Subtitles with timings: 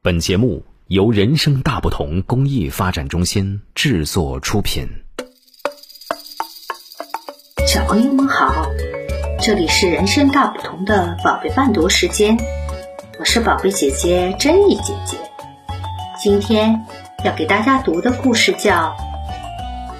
[0.00, 4.88] 本节目由人生大不同公益发展中心制作出品。
[7.66, 8.68] 小朋友们好，
[9.40, 12.38] 这里是人生大不同的宝贝伴读时间，
[13.18, 15.16] 我是宝贝姐姐珍妮姐姐。
[16.22, 16.86] 今天
[17.24, 18.96] 要给大家读的故事叫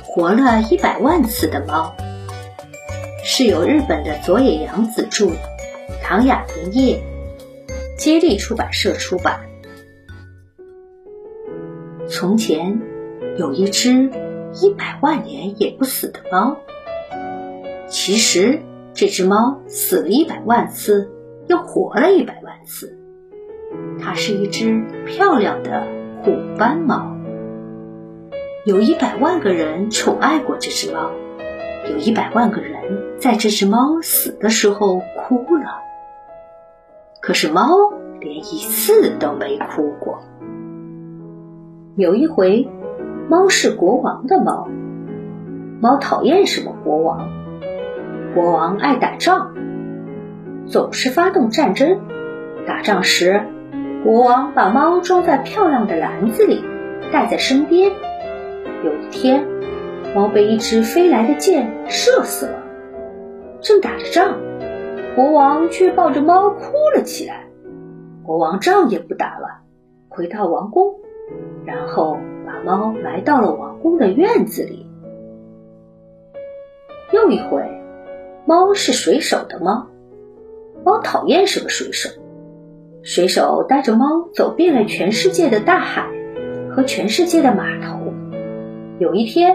[0.05, 1.93] 《活了一百万次的猫》，
[3.25, 5.33] 是由日本的佐野洋子著，
[6.05, 7.01] 唐雅莹译，
[7.99, 9.48] 接力出版社出版。
[12.19, 12.81] 从前
[13.37, 14.11] 有一只
[14.53, 16.57] 一百万年也不死的猫。
[17.87, 18.61] 其实
[18.93, 21.13] 这只猫死了一百万次，
[21.47, 22.99] 又活了一百万次。
[24.01, 25.87] 它是一只漂亮的
[26.25, 27.17] 虎斑猫。
[28.67, 31.13] 有一百万个人宠爱过这只猫，
[31.89, 35.83] 有一百万个人在这只猫死的时候哭了。
[37.21, 37.69] 可是猫
[38.19, 40.19] 连一次都没哭过。
[41.99, 42.69] 有一回，
[43.29, 44.69] 猫是国王的猫。
[45.81, 47.29] 猫讨厌什么国王？
[48.37, 49.53] 国王爱打仗，
[50.69, 51.99] 总是发动战争。
[52.69, 53.43] 打仗时，
[54.05, 56.63] 国王把猫装在漂亮的篮子里，
[57.11, 57.91] 带在身边。
[58.85, 59.45] 有一天，
[60.15, 62.63] 猫被一支飞来的箭射死了。
[63.61, 64.39] 正打着仗，
[65.17, 67.49] 国王却抱着猫哭了起来。
[68.23, 69.63] 国王仗也不打了，
[70.09, 70.98] 回到王宫。
[71.69, 74.87] 然后把猫埋到了王宫的院子里。
[77.13, 77.63] 又一回，
[78.47, 79.87] 猫是水手的猫。
[80.83, 82.09] 猫讨厌什么水手？
[83.03, 86.11] 水手带着猫走遍了全世界的大海
[86.71, 88.15] 和全世界的码头。
[88.99, 89.55] 有一天，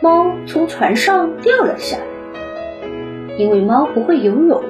[0.00, 4.62] 猫从船上掉了下来，因为猫不会游泳。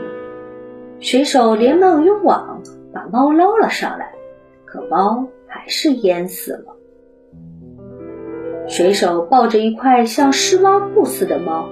[1.01, 2.63] 水手连忙用网
[2.95, 4.15] 把猫捞了上来，
[4.65, 5.29] 可猫。
[5.57, 6.77] 还是淹死了。
[8.69, 11.69] 水手抱着一块像湿抹布似的猫，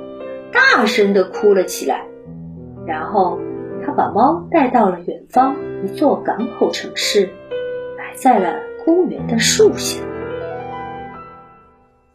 [0.53, 2.07] 大声的哭了起来。
[2.87, 3.41] 然后
[3.85, 7.29] 他把猫带到了远方一座港口城市，
[7.99, 8.55] 埋在了
[8.85, 10.03] 公园的树下。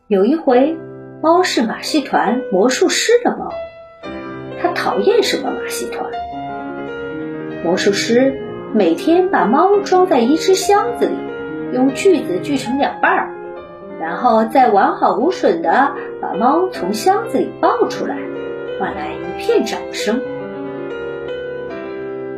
[0.07, 0.77] 有一回，
[1.21, 3.51] 猫是马戏团魔术师的猫，
[4.61, 6.09] 它讨厌什么马戏团？
[7.63, 8.41] 魔术师
[8.73, 11.28] 每天把猫装在一只箱子里。
[11.73, 13.29] 用锯子锯成两半儿，
[13.99, 18.17] 然后再完好无损的把猫从箱子里抱出来，
[18.79, 20.19] 换来一片掌声。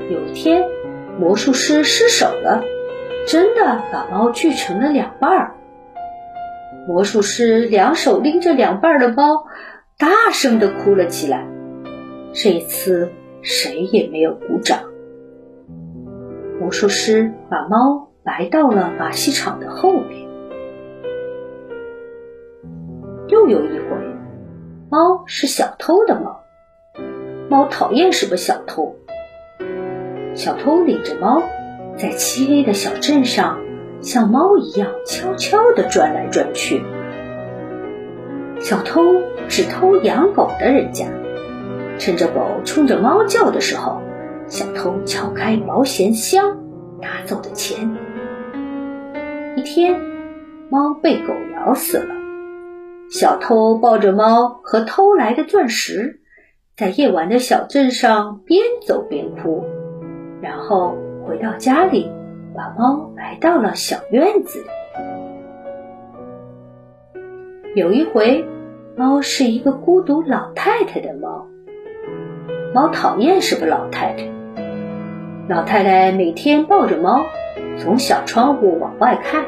[0.09, 0.67] 有一天，
[1.17, 2.63] 魔术师失手了，
[3.25, 5.55] 真的把猫锯成了两半儿。
[6.87, 9.45] 魔术师两手拎着两半的猫，
[9.97, 11.47] 大声的哭了起来。
[12.33, 13.09] 这一次
[13.41, 14.79] 谁也没有鼓掌。
[16.59, 18.10] 魔术师把猫。
[18.23, 20.29] 来到了马戏场的后面。
[23.27, 23.97] 又有一回，
[24.91, 26.43] 猫是小偷的猫。
[27.49, 28.95] 猫讨厌什么小偷？
[30.35, 31.41] 小偷领着猫，
[31.97, 33.59] 在漆黑的小镇上，
[34.01, 36.83] 像猫一样悄悄地转来转去。
[38.59, 39.01] 小偷
[39.49, 41.07] 只偷养狗的人家，
[41.97, 43.99] 趁着狗冲着猫叫的时候，
[44.47, 46.59] 小偷撬开保险箱，
[47.01, 47.97] 拿走的钱。
[49.57, 49.99] 一天，
[50.69, 52.15] 猫被狗咬死了。
[53.09, 56.21] 小偷抱着猫和偷来的钻石，
[56.77, 59.65] 在夜晚的小镇上边走边哭，
[60.41, 60.95] 然后
[61.27, 62.09] 回到家里，
[62.55, 64.65] 把猫埋到了小院子里。
[67.75, 68.45] 有一回，
[68.95, 71.47] 猫是一个孤独老太太的猫。
[72.73, 74.31] 猫讨厌什么老太太？
[75.49, 77.25] 老太太每天抱着猫。
[77.81, 79.43] 从小窗户往外看，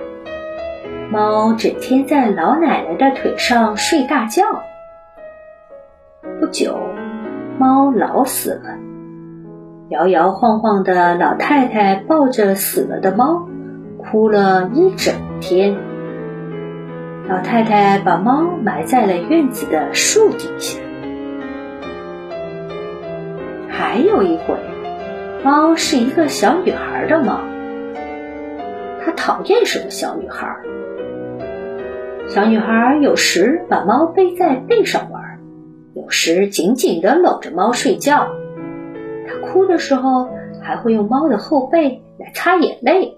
[1.11, 4.43] 猫整天在老奶奶的腿上睡大觉。
[6.39, 6.75] 不久，
[7.59, 8.79] 猫老死了，
[9.89, 13.47] 摇摇晃晃的老太太抱着死了的猫，
[13.99, 15.77] 哭了一整天。
[17.29, 20.79] 老太太把猫埋在了院子的树底下。
[23.69, 24.55] 还有一回，
[25.43, 27.39] 猫是一个小女孩的猫。
[29.05, 30.55] 他讨厌什么小女孩？
[32.27, 35.39] 小女孩有时把猫背在背上玩，
[35.93, 38.27] 有时紧紧地搂着猫睡觉。
[39.27, 40.29] 她哭的时候
[40.61, 43.17] 还会用猫的后背来擦眼泪。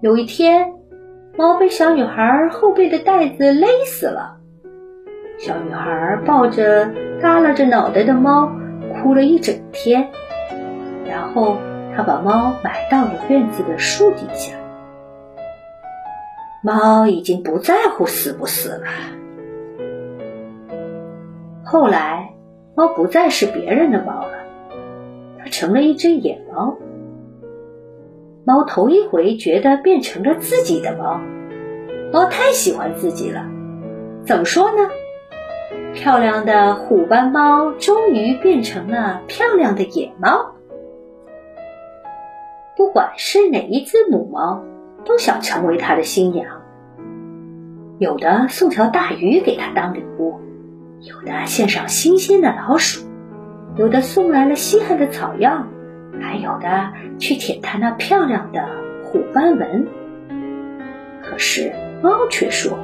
[0.00, 0.72] 有一天，
[1.38, 4.38] 猫被小女孩后背的带子勒死了。
[5.38, 6.90] 小女孩抱着
[7.20, 8.52] 耷拉着脑袋的猫，
[8.94, 10.10] 哭了一整天，
[11.06, 11.56] 然后。
[11.96, 14.56] 他把猫埋到了院子的树底下。
[16.62, 18.86] 猫已经不在乎死不死了。
[21.64, 22.34] 后来，
[22.74, 24.32] 猫不再是别人的猫了，
[25.38, 26.76] 它成了一只野猫。
[28.44, 31.20] 猫头一回觉得变成了自己的猫，
[32.12, 33.44] 猫太喜欢自己了。
[34.24, 34.88] 怎么说呢？
[35.94, 40.51] 漂亮的虎斑猫终于变成了漂亮的野猫。
[42.82, 44.64] 不管是哪一只母猫，
[45.04, 46.62] 都想成为它的新娘。
[48.00, 50.40] 有的送条大鱼给它当礼物。
[51.00, 53.06] 有的献上新鲜的老鼠，
[53.76, 55.64] 有的送来了稀罕的草药，
[56.20, 58.66] 还有的去舔它那漂亮的
[59.04, 59.86] 虎斑纹。
[61.22, 62.76] 可是猫却说：“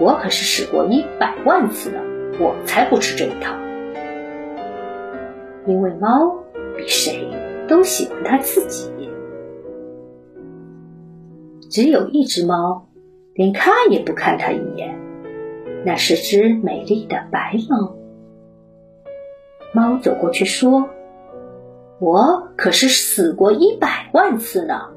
[0.00, 2.00] 我可是试过一百万次了，
[2.40, 3.54] 我才不吃这一套。”
[5.68, 6.34] 因为猫
[6.78, 7.28] 比谁
[7.68, 8.90] 都喜欢它自己。
[11.68, 12.88] 只有一只猫，
[13.34, 14.98] 连看也不看它一眼。
[15.84, 17.96] 那是只美丽的白猫。
[19.72, 20.88] 猫走过去说
[22.00, 24.88] ：“我可是死过一百万次呢。”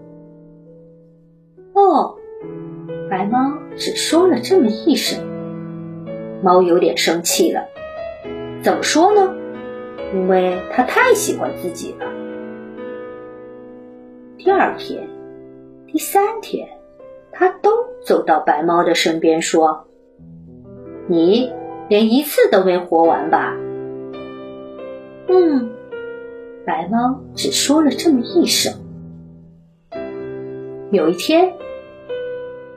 [1.74, 2.16] 哦，
[3.10, 5.20] 白猫只说了这么一声。
[6.42, 7.66] 猫有点生气了。
[8.62, 9.36] 怎么说呢？
[10.14, 12.19] 因为它太喜欢自己了。
[14.50, 15.08] 第二天、
[15.86, 16.68] 第三天，
[17.32, 17.70] 他都
[18.04, 19.86] 走到白猫的身边说。
[21.08, 21.54] 你
[21.88, 23.56] 连一次都没活完吧？
[25.28, 25.70] 嗯，
[26.66, 28.74] 白猫只说了这么一声。
[30.90, 31.54] 有一天，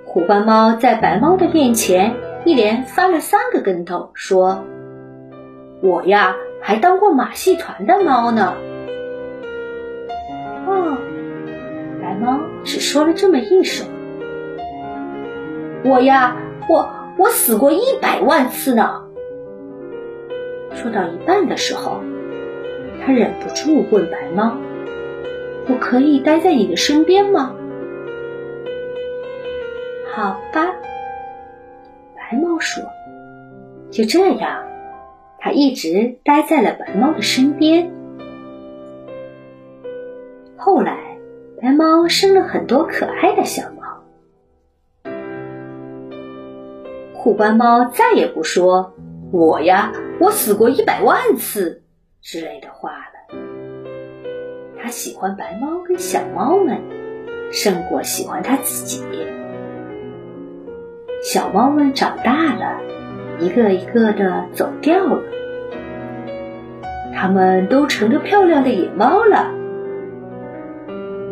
[0.05, 2.15] 虎斑猫在白猫的面前
[2.45, 4.63] 一连翻了三个跟头，说
[5.83, 8.53] ：“我呀，还当过马戏团的猫呢。”
[12.65, 13.85] 只说了这么一首。
[15.85, 16.37] 我呀，
[16.69, 16.91] 我。
[17.19, 19.05] 我死过一百万次呢。
[20.75, 22.01] 说到一半的时候，
[23.05, 24.57] 他忍不住问白猫
[25.69, 27.55] ：“我可以待在你的身边吗
[30.17, 30.73] ？”“好吧。”
[32.17, 32.83] 白猫说。
[33.91, 34.67] 就这样，
[35.39, 37.93] 他一直待在了白猫的身边。
[40.57, 40.99] 后来，
[41.63, 44.03] 白猫生了很多可爱的小猫。
[47.15, 48.95] 虎斑猫再也不说
[49.31, 51.85] “我呀，我死过一百万次”
[52.21, 53.39] 之类的话了。
[54.77, 56.83] 它喜欢白猫跟小猫们，
[57.53, 59.05] 胜过喜欢它自己。
[61.23, 62.81] 小猫们长大了，
[63.39, 65.23] 一个一个的走掉了，
[67.15, 69.62] 它们都成了漂亮的野猫了。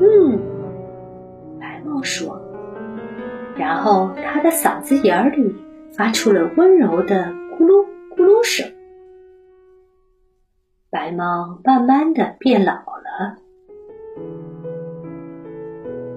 [0.00, 0.38] 嗯，
[1.60, 2.40] 白猫说，
[3.56, 5.54] 然后它的嗓子眼里。
[5.92, 7.84] 发出了温柔的咕噜
[8.16, 8.72] 咕噜声。
[10.88, 13.36] 白猫慢慢的变老了，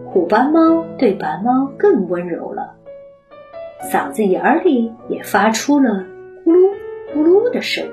[0.06, 2.76] 虎斑猫对白猫更温柔了，
[3.92, 6.06] 嗓子眼里也发出了
[6.46, 6.76] 咕噜
[7.16, 7.92] 咕噜的声音。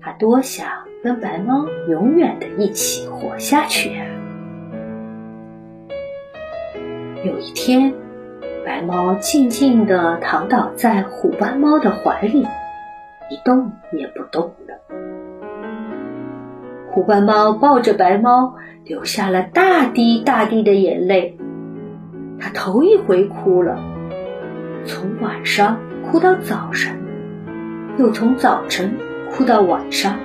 [0.00, 4.06] 它多想跟白猫永远的一起活下去啊！
[7.24, 7.94] 有一天。
[8.64, 12.40] 白猫静静地躺倒在虎斑猫的怀里，
[13.30, 14.80] 一动也不动了。
[16.90, 21.38] 虎斑猫抱着白猫，流下了大滴大滴的眼泪。
[22.40, 23.78] 它头一回哭了，
[24.84, 25.78] 从晚上
[26.10, 26.98] 哭到早晨，
[27.98, 28.96] 又从早晨
[29.30, 30.18] 哭到晚上，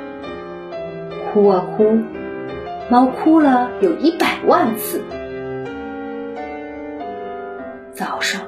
[1.33, 1.97] 哭啊哭，
[2.89, 5.01] 猫哭了有一百万次。
[7.93, 8.41] 早上，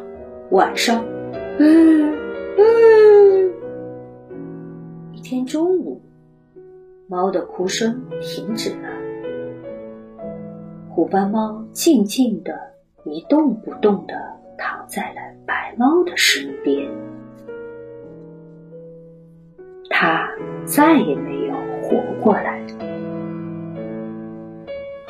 [0.51, 1.05] 晚上，
[1.59, 2.13] 嗯
[2.57, 3.53] 嗯。
[5.13, 6.01] 一天中午，
[7.07, 8.89] 猫的哭声停止了。
[10.89, 12.53] 虎斑猫静静的
[13.05, 14.13] 一动不动的
[14.57, 16.91] 躺在了白猫的身边。
[19.89, 20.27] 它
[20.65, 21.52] 再也没有
[22.01, 22.61] 活过来。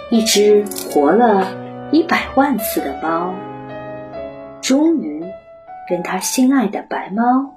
[0.09, 3.33] 一只活了一百万次的猫。
[4.61, 5.23] 终于，
[5.89, 7.55] 跟他心爱的白猫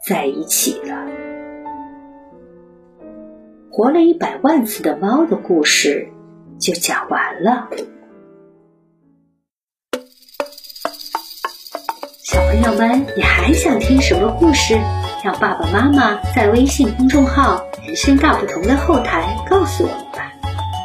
[0.00, 1.06] 在一起了。
[3.70, 6.08] 活了一百万次的猫的故事
[6.58, 7.68] 就讲完了。
[12.22, 14.78] 小朋友们，你还想听什么故事？
[15.28, 20.32] 让爸爸妈妈在微信公众号“人生大不同”的后台告诉我们吧。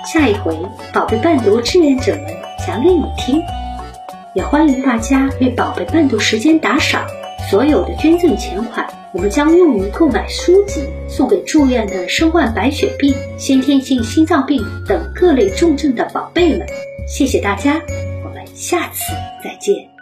[0.05, 0.53] 下一回
[0.93, 2.25] 宝贝伴读志愿者们
[2.67, 3.41] 讲给你听。
[4.35, 7.05] 也欢迎大家为宝贝伴读时间打赏，
[7.50, 16.67] 所有的捐赠钱款我们将用于购买书籍，送给住院的身患白血病、先天性心脏病等各类重症的宝贝们。
[17.07, 17.81] 谢谢大家，
[18.25, 19.92] 我们下次再见。